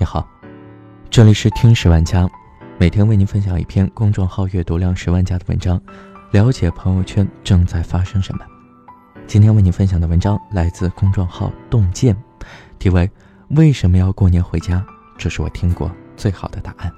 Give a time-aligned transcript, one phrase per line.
[0.00, 0.26] 你好，
[1.10, 2.26] 这里是听十万加，
[2.78, 5.78] 每天为您分享一篇公众号阅读量十万加的文章，
[6.30, 8.42] 了解朋友圈正在发生什么。
[9.26, 12.16] 今天为您分享的文章来自公众号洞见，
[12.78, 13.06] 题为
[13.50, 14.78] 《为什么要过年回家》，
[15.18, 16.90] 这是我听过最好的答案。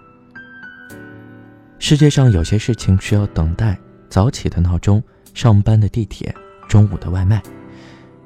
[1.80, 3.77] 世界上有些事情需要等待，
[4.09, 5.03] 早起的闹钟，
[5.34, 6.32] 上班的地铁，
[6.69, 7.43] 中午的外卖，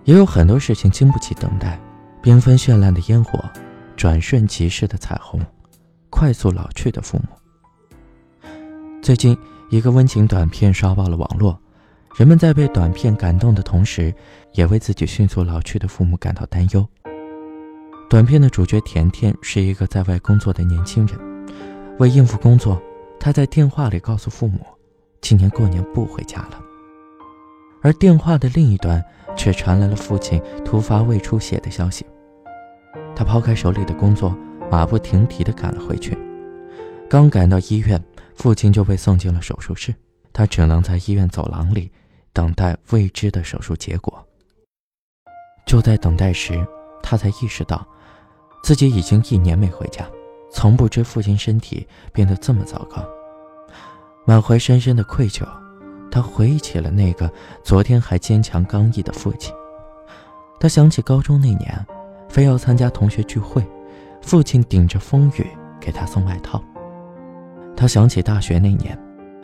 [0.04, 1.80] 也有很多事情经不起等待，
[2.22, 3.42] 缤纷绚烂的烟火。
[3.96, 5.40] 转瞬即逝的彩虹，
[6.10, 8.50] 快速老去的父母。
[9.02, 9.36] 最近，
[9.70, 11.58] 一个温情短片刷爆了网络，
[12.16, 14.14] 人们在被短片感动的同时，
[14.52, 16.86] 也为自己迅速老去的父母感到担忧。
[18.10, 21.18] 短片的主角甜甜是一个在外工作的年轻人，
[21.98, 22.80] 为应付工作，
[23.18, 24.60] 他在电话里告诉父母，
[25.20, 26.60] 今年过年不回家了。
[27.82, 29.02] 而电话的另一端，
[29.36, 32.04] 却传来了父亲突发胃出血的消息。
[33.16, 34.36] 他抛开手里的工作，
[34.70, 36.16] 马不停蹄地赶了回去。
[37.08, 38.00] 刚赶到医院，
[38.34, 39.94] 父亲就被送进了手术室。
[40.34, 41.90] 他只能在医院走廊里
[42.34, 44.22] 等待未知的手术结果。
[45.66, 46.62] 就在等待时，
[47.02, 47.86] 他才意识到，
[48.62, 50.06] 自己已经一年没回家，
[50.52, 53.02] 从不知父亲身体变得这么糟糕。
[54.26, 55.42] 满怀深深的愧疚，
[56.10, 57.32] 他回忆起了那个
[57.64, 59.54] 昨天还坚强刚毅的父亲。
[60.60, 61.86] 他想起高中那年。
[62.36, 63.66] 非要参加同学聚会，
[64.20, 65.46] 父亲顶着风雨
[65.80, 66.62] 给他送外套。
[67.74, 68.94] 他想起大学那年，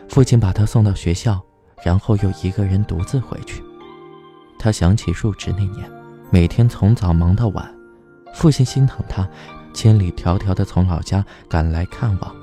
[0.07, 1.41] 父亲把他送到学校，
[1.83, 3.63] 然后又一个人独自回去。
[4.59, 5.89] 他想起入职那年，
[6.29, 7.67] 每天从早忙到晚，
[8.35, 9.27] 父亲心疼他，
[9.73, 12.35] 千里迢迢地从老家赶来看望。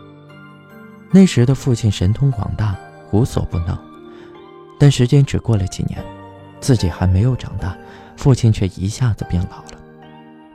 [1.13, 2.75] 那时的父亲神通广大，
[3.13, 3.79] 无所不能，
[4.81, 6.05] 但时间只过了几年，
[6.59, 7.79] 自己还没有长大，
[8.17, 9.80] 父亲却一下子变老了。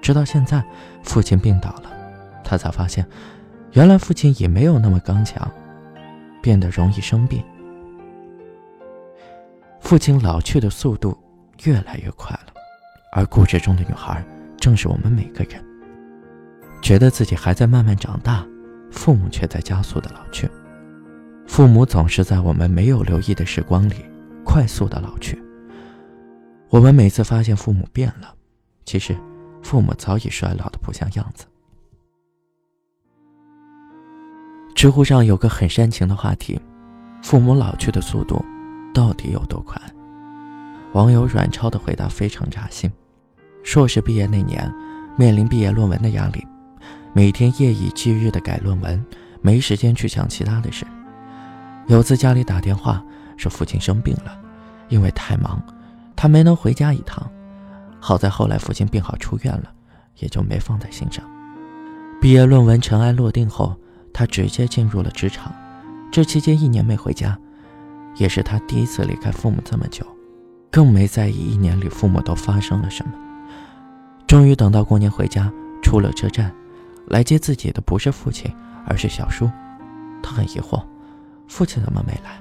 [0.05, 0.63] 直到现在，
[1.01, 1.91] 父亲病倒了，
[2.43, 3.03] 他才发现，
[3.71, 5.51] 原来父亲也没有那么刚强，
[6.43, 7.43] 变得容易生病。
[9.79, 11.17] 父亲老去的速度
[11.63, 12.53] 越来越快了，
[13.13, 14.23] 而故事中的女孩
[14.57, 15.59] 正是我们每个人。
[16.83, 18.45] 觉得自己还在慢慢长大，
[18.91, 20.47] 父母却在加速的老去。
[21.47, 24.05] 父母总是在我们没有留意的时光里
[24.43, 25.41] 快速的老去。
[26.69, 28.35] 我们每次发现父母变了，
[28.85, 29.17] 其实。
[29.65, 31.47] 父母早已衰老的不像样子。
[34.75, 36.61] 知乎上有个很煽情的话题：
[37.23, 38.45] 父母老去的速度
[38.93, 39.81] 到底有多快？
[40.93, 42.91] 网友阮超的回答非常扎心。
[43.63, 44.71] 硕士毕业那年，
[45.17, 46.45] 面临毕业论文的压力，
[47.11, 49.03] 每天夜以继日的改论文，
[49.41, 50.85] 没时间去想其他的事。
[51.87, 53.03] 有次家里打电话
[53.35, 54.39] 说父亲生病了，
[54.89, 55.59] 因为太忙，
[56.15, 57.27] 他没能回家一趟。
[58.05, 59.63] 好在后来父亲病好出院了，
[60.19, 61.25] 也就没放在心上。
[62.21, 63.75] 毕业论文尘埃落定后，
[64.13, 65.51] 他直接进入了职场。
[66.11, 67.35] 这期间一年没回家，
[68.17, 70.05] 也是他第一次离开父母这么久，
[70.71, 73.11] 更没在意一年里父母都发生了什么。
[74.27, 75.51] 终于等到过年回家，
[75.81, 76.53] 出了车站，
[77.07, 78.53] 来接自己的不是父亲，
[78.85, 79.49] 而是小叔。
[80.21, 80.79] 他很疑惑，
[81.47, 82.39] 父亲怎么没来？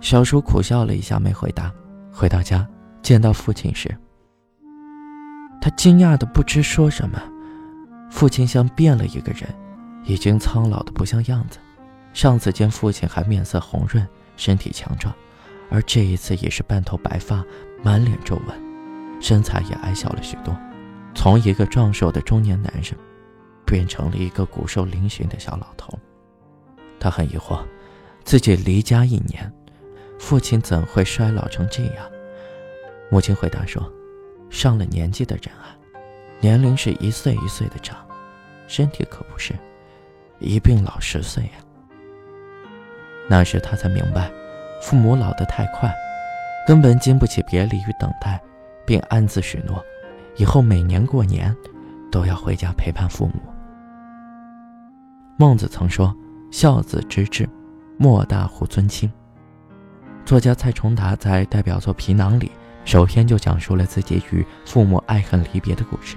[0.00, 1.70] 小叔苦笑了一下，没回答。
[2.10, 2.66] 回到家，
[3.02, 3.94] 见到父亲时。
[5.62, 7.22] 他惊讶的不知说什么，
[8.10, 9.48] 父亲像变了一个人，
[10.02, 11.60] 已经苍老的不像样子。
[12.12, 14.04] 上次见父亲还面色红润，
[14.36, 15.14] 身体强壮，
[15.70, 17.44] 而这一次也是半头白发，
[17.80, 20.52] 满脸皱纹，身材也矮小了许多，
[21.14, 22.98] 从一个壮硕的中年男人，
[23.64, 25.96] 变成了一个骨瘦嶙峋的小老头。
[26.98, 27.60] 他很疑惑，
[28.24, 29.50] 自己离家一年，
[30.18, 32.04] 父亲怎会衰老成这样？
[33.12, 33.88] 母亲回答说。
[34.52, 35.74] 上了年纪的人啊，
[36.38, 37.96] 年龄是一岁一岁的长，
[38.68, 39.54] 身体可不是
[40.38, 41.52] 一病老十岁呀。
[43.30, 44.30] 那时他才明白，
[44.82, 45.92] 父母老得太快，
[46.68, 48.40] 根本经不起别离与等待，
[48.86, 49.82] 并暗自许诺，
[50.36, 51.56] 以后每年过年
[52.10, 53.40] 都要回家陪伴父母。
[55.38, 56.14] 孟子曾说
[56.52, 57.48] ：“孝子之志，
[57.96, 59.10] 莫大乎尊亲。”
[60.26, 62.52] 作家蔡崇达在代表作《皮囊》里。
[62.84, 66.16] 首先就讲述了自己与父母爱恨离别的故事。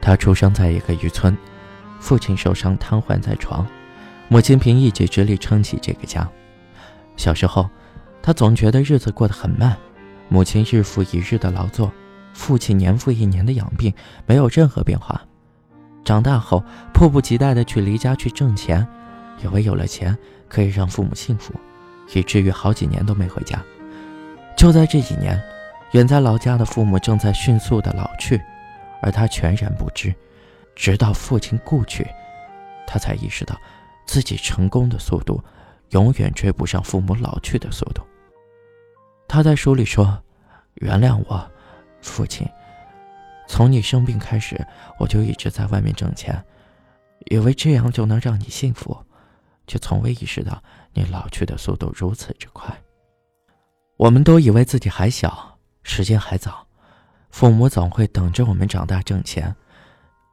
[0.00, 1.36] 他出生在一个渔村，
[2.00, 3.66] 父亲受伤瘫痪在床，
[4.28, 6.28] 母亲凭一己之力撑起这个家。
[7.16, 7.68] 小时候，
[8.22, 9.76] 他总觉得日子过得很慢，
[10.28, 11.92] 母亲日复一日的劳作，
[12.32, 13.92] 父亲年复一年的养病，
[14.26, 15.20] 没有任何变化。
[16.04, 18.86] 长大后，迫不及待地去离家去挣钱，
[19.42, 20.16] 以为有了钱
[20.48, 21.54] 可以让父母幸福，
[22.12, 23.62] 以至于好几年都没回家。
[24.56, 25.40] 就在这几年。
[25.94, 28.42] 远在老家的父母正在迅速的老去，
[29.00, 30.12] 而他全然不知。
[30.74, 32.04] 直到父亲故去，
[32.84, 33.56] 他才意识到，
[34.04, 35.40] 自己成功的速度，
[35.90, 38.02] 永远追不上父母老去的速度。
[39.28, 40.20] 他在书里说
[40.82, 41.48] ：“原谅我，
[42.02, 42.44] 父亲。
[43.46, 44.60] 从你生病开始，
[44.98, 46.44] 我就一直在外面挣钱，
[47.26, 48.98] 以为这样就能让你幸福，
[49.68, 50.60] 却从未意识到
[50.92, 52.76] 你老去的速度如此之快。
[53.96, 55.53] 我们都以为自己还小，
[55.84, 56.66] 时间还早，
[57.30, 59.54] 父母总会等着我们长大挣钱。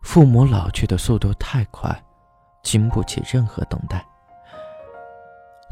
[0.02, 2.04] 父母老去的速度太快，
[2.64, 4.04] 经不起任何等待。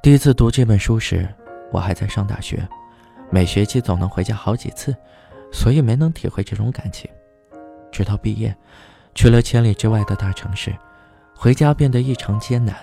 [0.03, 1.27] 第一次读这本书时，
[1.71, 2.65] 我还在上大学。”
[3.31, 4.95] 每学期总能回家好几次，
[5.51, 7.07] 所以没能体会这种感情。
[7.91, 8.55] 直到毕业，
[9.13, 10.75] 去了千里之外的大城市，
[11.35, 12.75] 回家变得异常艰难，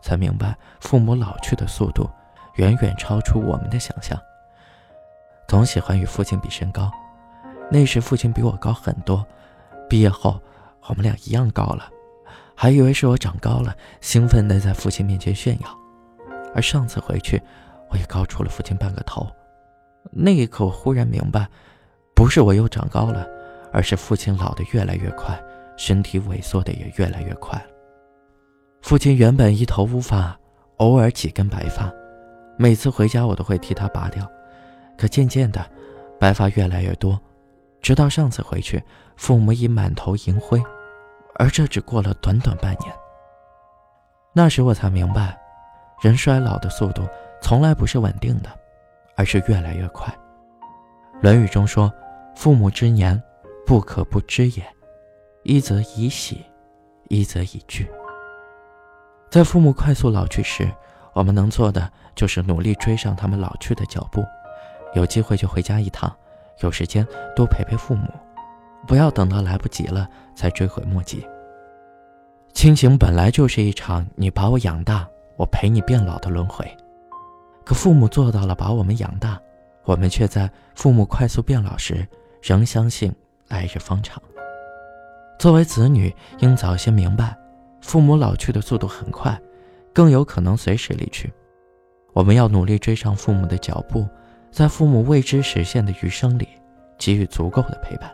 [0.00, 2.08] 才明白父母老去的速度
[2.54, 4.18] 远远超出我们的想象。
[5.50, 6.88] 总喜欢与父亲比身高，
[7.68, 9.26] 那时父亲比我高很多。
[9.88, 10.40] 毕业后，
[10.86, 11.90] 我们俩一样高了，
[12.54, 15.68] 还以为是我长高了，兴奋地在父亲面前炫耀。
[16.54, 17.42] 而上次回去，
[17.90, 19.26] 我也高出了父亲半个头。
[20.12, 21.48] 那一刻，我忽然明白，
[22.14, 23.26] 不是我又长高了，
[23.72, 25.36] 而是父亲老得越来越快，
[25.76, 27.60] 身体萎缩的也越来越快。
[28.82, 30.38] 父亲原本一头乌发，
[30.76, 31.92] 偶尔几根白发，
[32.56, 34.24] 每次回家我都会替他拔掉。
[35.00, 35.64] 可渐渐的，
[36.18, 37.18] 白发越来越多，
[37.80, 38.82] 直到上次回去，
[39.16, 40.62] 父母已满头银灰，
[41.36, 42.94] 而这只过了短短半年。
[44.34, 45.38] 那时我才明白，
[46.02, 47.08] 人衰老的速度
[47.40, 48.50] 从来不是稳定的。
[49.16, 50.08] 而是越来越快，
[51.20, 51.92] 《论语》中说
[52.34, 53.22] ：“父母之年，
[53.66, 54.64] 不可不知也。
[55.42, 56.42] 一则以喜，
[57.08, 57.86] 一则以惧。”
[59.30, 60.66] 在父母快速老去时，
[61.12, 64.24] 我们能做的就是努力追上他们老去的脚步。
[64.94, 66.14] 有机会就回家一趟，
[66.60, 68.08] 有时间多陪陪父母，
[68.86, 71.26] 不要等到来不及了才追悔莫及。
[72.52, 76.66] 亲情本来就是一场你把我养大，我陪你变老的轮回。
[77.64, 79.40] 可父母做到了把我们养大，
[79.84, 82.06] 我们却在父母快速变老时，
[82.42, 83.14] 仍相信
[83.48, 84.20] 来日方长。
[85.38, 87.36] 作为子女，应早些明白，
[87.80, 89.40] 父母老去的速度很快，
[89.94, 91.32] 更有可能随时离去。
[92.12, 94.06] 我们要努力追上父母的脚步，
[94.50, 96.48] 在父母未知实现的余生里，
[96.98, 98.10] 给予足够的陪伴。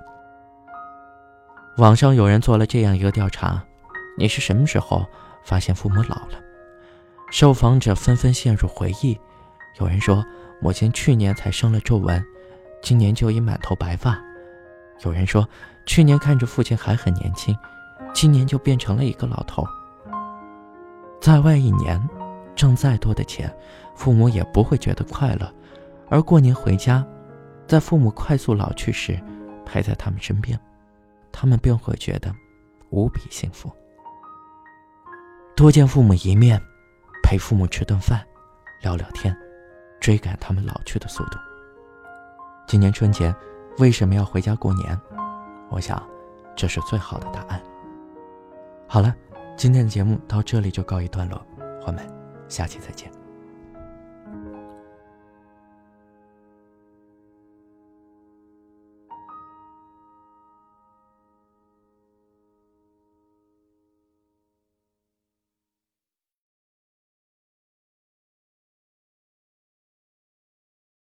[1.79, 3.63] 网上有人做了这样一个调查：
[4.19, 5.05] 你是什么时候
[5.45, 6.39] 发现父母老了？
[7.31, 9.19] 受访者纷纷陷入回忆。
[9.81, 10.25] 有人说，
[10.61, 12.25] 母亲去年才生了皱纹，
[12.83, 14.15] 今年就已满头白发；
[15.05, 15.47] 有人说，
[15.85, 17.57] 去年看着父亲还很年轻，
[18.15, 19.67] 今年就变成了一个老头。
[21.21, 22.01] 在外一年，
[22.55, 23.55] 挣再多的钱，
[23.95, 25.47] 父母也不会觉得快乐；
[26.09, 27.05] 而过年回家，
[27.67, 29.19] 在父母快速老去时，
[29.65, 30.59] 陪在他们身边，
[31.33, 32.35] 他们便会觉得
[32.91, 33.71] 无比幸福。
[35.57, 36.61] 多见父母一面，
[37.23, 38.25] 陪父母吃顿饭，
[38.83, 39.37] 聊聊天。
[39.99, 41.39] 追赶他们老去的速度。
[42.69, 43.35] 今年春节
[43.79, 45.01] 为什么要回家过年？
[45.71, 46.01] 我想，
[46.55, 47.61] 这是最好的答案。
[48.87, 49.13] 好了，
[49.57, 51.45] 今天的节目到这里就告一段落，
[51.87, 52.07] 我们
[52.47, 53.11] 下期再见。